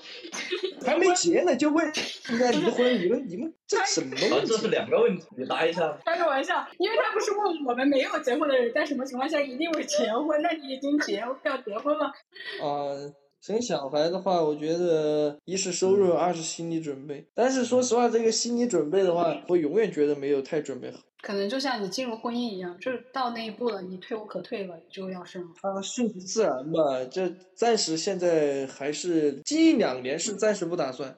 [0.85, 1.85] 还没结呢就问
[2.31, 2.99] 应该离婚？
[2.99, 4.47] 你们你们这什么问题？
[4.47, 5.97] 这是两个问题，你答一下。
[6.03, 10.41] 开个玩笑，因为他不是问我们没有结婚的人在什么情况下一定会结婚？
[10.41, 12.05] 那你已经结要结婚了？
[12.05, 13.13] 啊。
[13.41, 17.25] 生小孩的话，我觉得一是收入，二是心理准备。
[17.33, 20.99] 但是说实话，这个心理准备的话，我永远觉得没有太准备好。
[21.23, 25.49] 可能就像你进入婚姻一样，就是到那一步了，你退无可退了，就要生了。
[25.61, 27.03] 啊，顺其自然吧。
[27.11, 31.15] 这暂时现在还是近两年是暂时不打算。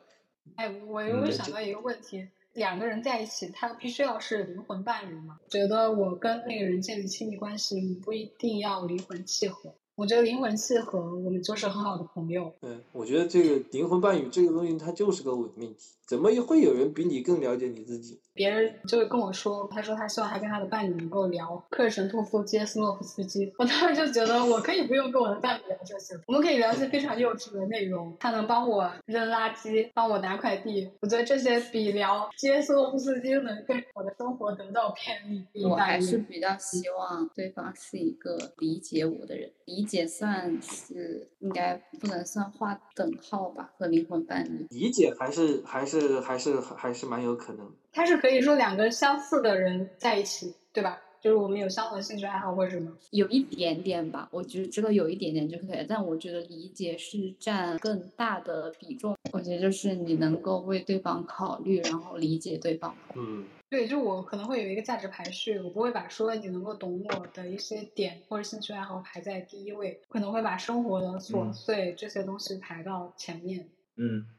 [0.56, 5.40] 哎，我又想到一个问题：两个人在一起，他必须要是灵魂伴侣吗？
[5.50, 9.76] 觉得我跟那个人建立亲密关系，不一定要灵魂契合。
[9.96, 12.52] 我觉得灵魂契合，我们就是很好的朋友。
[12.62, 15.92] 嗯，我觉得这个灵魂伴侣这个东西，它就是个伪命题。
[16.14, 18.20] 怎么会有人比你更了解你自己？
[18.36, 23.52] 别人就会跟我说，他说他希望他跟他的伴侣能够聊克尔什托夫接斯洛夫斯基。
[23.58, 28.16] 我当时就觉得，我可以不用跟我的伴侣聊这些，我们可以聊一些非常幼稚的内容。
[28.20, 30.88] 他能帮我扔垃圾，帮我拿快递。
[31.02, 35.66] 我觉得这些比聊接斯洛夫斯基能更我的生活得到便利。
[35.66, 44.68] 我还是比较希望对方是一个理解我的人，理解算是应该不能算划等号吧，和灵魂伴侣。
[44.70, 46.03] 理解还是还是。
[46.08, 51.00] 是还是还是蛮有可能，他是可以说两个相似的人在一起，对吧？
[51.22, 54.28] 就是我们有相同的兴趣爱好或者什么，有一点点吧。
[54.30, 59.16] 我觉得这个有一点点就可以，但我觉得理解是占更大的比重。
[59.32, 62.94] 我觉得就是你能够为对方考虑，然后理解对方。
[63.16, 73.62] 嗯，对，就我可能会有一个价值排序，我不会把说你能够懂我的一些点或者兴趣爱好排在第一位，可能会把生活的琐碎这些东西排到前面。
[73.62, 73.70] 嗯，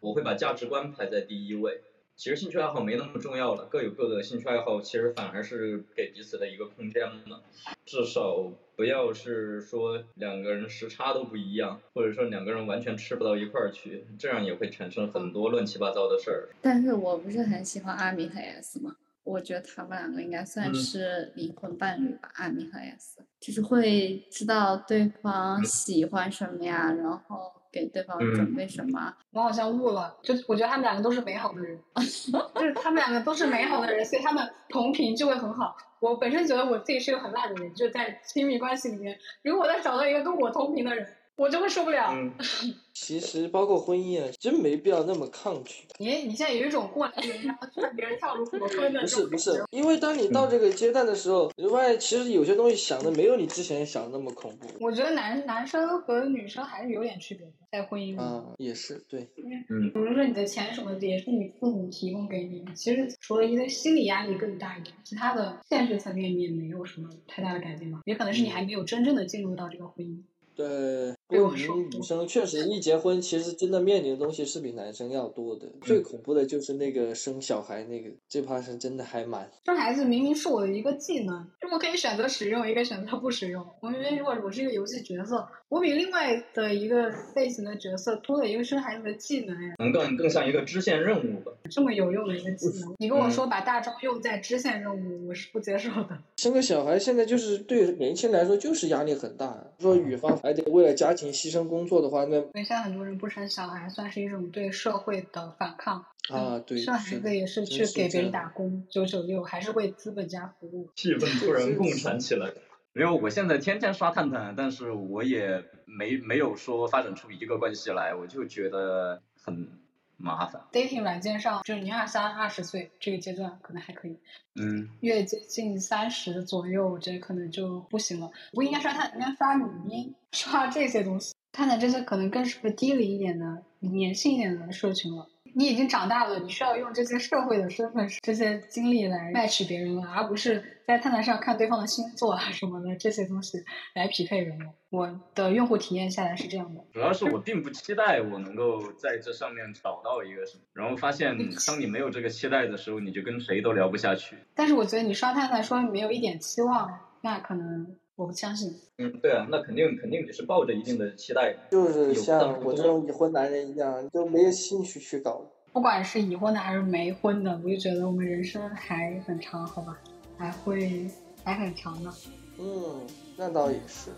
[0.00, 1.80] 我会把价值观排在第一位。
[2.16, 7.40] 其实兴趣爱好没那么重要了，各有各的兴趣爱好，其实反而是给彼此的一个空间嘛。
[7.84, 16.48] 至少不要是说两个人时差都不一样，或者说两个人完全吃不到一块儿去，这样也会产生很多乱七八糟的事儿。
[16.62, 18.94] 但是我不是很喜欢阿米和 S 嘛？
[19.24, 29.12] 我觉得他们两个应该算嗯是灵魂伴侣吧，阿米和 S，就是会知道对方嗯喜欢什么呀，然后给对方嗯准备什么。
[29.32, 35.76] 我好像悟了，就我觉得他们两个都是美好的人， 就是他们两个都是美好的人，所以他们同频就会很好。
[35.98, 41.06] 我本身觉得我自己是一个很烂的人，就在亲密关系里面，如果我再找到一个跟我同频的人，
[41.36, 42.10] 我就会受不了。
[42.12, 42.32] 嗯，
[42.94, 45.84] 其实包括婚姻啊，真没必要那么抗拒。
[45.98, 58.16] 你你现在有一种过来人，然后劝别人跳入火坑的不是不是，因为当你到这个阶段的时候，你发现其实有些东西想的没有你之前想的那么恐怖我觉得男男生和女生还是有点区别的，在婚姻里。
[58.18, 59.26] 啊，也是对。
[59.68, 62.72] 嗯比如说你的钱什么的，也是你父母提供给你的。
[62.74, 68.00] 其实除了一个心理压力更大一点，其他的现实层面你也没有什么太大的改变吧。
[68.04, 70.22] 也可能是你还没有真正的进入到这个婚姻。
[70.56, 75.66] 对，对我说不过女女生确实一结婚，其实真的面临的东西是比男生要多的。
[75.82, 79.50] 最恐怖的就是那个生小孩那个，这怕是真的还蛮。
[79.64, 83.66] 生孩子明明是我的一个技能，我可以选择使用，也可以选择不使用。
[83.80, 91.50] 我因为如果我是一个游戏角色，我比另外的一个类型的角色多了一个生孩子的技能呀，能更更像一个支线任务吧。
[91.68, 92.94] 这么有用的一个技能。
[93.00, 96.16] 你跟我说把大招用在支线任务，我是不接受的。
[96.38, 99.64] 生个小孩现在就是对年轻人来说就是压力很大。
[99.80, 106.04] 说女方还得为了家庭牺牲工作的话，那现在很多人不生小孩，算是一种对社会的反抗。
[106.28, 110.88] 啊对，生孩是子也是去给别人打工，九九六，还是为资本家服务。
[110.94, 112.52] 气氛突然共产起来。
[112.94, 119.68] 因为我现在天天刷探探，但是我也没没有说发展出一个关系来，我就觉得很
[120.16, 120.62] 麻烦。
[120.72, 124.16] dating 软件上，就是你二三二十岁这个阶段可能还可以，
[124.54, 128.30] 嗯，越接近三十左右，我觉得可能就不行了。
[128.52, 131.34] 不应该刷探，应该刷语音，刷这些东西。
[131.50, 135.28] 探探这些可能更适合低龄一点的、年轻一点的社群了。
[135.56, 143.58] 你已经长大了，你需要用这些社会的身份、这些经历来 match 别人了，而不是在探探上看对方的星座啊什么的这些东西
[143.94, 144.66] 来匹配人了。
[144.90, 146.80] 我的用户体验下来是这样的。
[146.92, 151.36] 主要是我并不期待我能够在这上面找到一个什么，然后发现
[151.66, 154.36] 当你没有这个期待的时候，你就跟谁都聊不下去。
[154.54, 158.74] 但是我觉得你刷探探说没有一点期望，那可能我不相信。
[158.98, 161.58] 嗯，对啊，那肯定肯定你是抱着一定的期待的。
[161.70, 165.42] 就是像我这种已婚男人一样，就没有兴趣去搞。
[165.72, 169.98] 不管是已婚的还是没婚的，我就觉得我们人生还很长，好吧，
[170.38, 171.10] 还会
[171.42, 172.14] 还很长呢。
[172.58, 173.00] 嗯，
[173.36, 174.10] 那倒也是。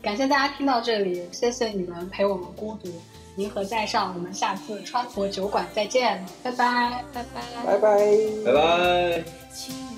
[0.00, 2.88] 感谢大家听到这里，谢谢你们陪我们孤独，
[3.36, 7.42] 银河在上，我们下次川佛酒馆再见，拜拜，拜拜。
[7.66, 7.98] 拜拜。
[8.44, 9.97] 拜拜。